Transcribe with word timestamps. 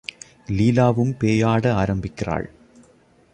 லீலாவும் 0.47 1.13
பேயாட 1.19 1.71
ஆரம்பிக்கிறாள். 1.71 2.49